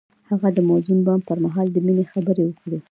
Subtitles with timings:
[0.29, 2.77] هغه د موزون بام پر مهال د مینې خبرې وکړې.